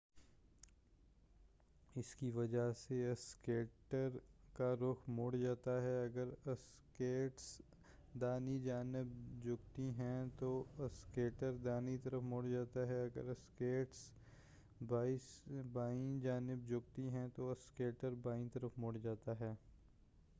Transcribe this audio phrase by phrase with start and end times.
[1.95, 4.17] اسکی وجہ سے اسکیٹر
[4.55, 7.45] کا رخ مڑ جاتا ہے اگر اسکیٹس
[8.13, 9.11] داہنی جانب
[9.43, 10.51] جھکتی ہیں تو
[10.85, 14.03] اسکیٹر داہنی طرف مڑ جاتا ہے اگر اسکیٹس
[15.71, 19.53] بائیں جانب جھکتی ہیں تو اسکیٹر بائیں طرف مڑ جاتا ہے